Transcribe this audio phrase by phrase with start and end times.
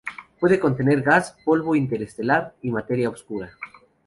[0.39, 3.51] Puede contener gas, polvo interestelar y materia oscura.